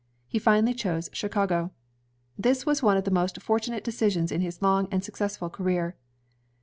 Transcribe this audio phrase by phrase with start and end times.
[0.27, 1.69] He finally chose Chicago.
[2.35, 5.95] This was one of the most for tunate decisions in his long and successful career.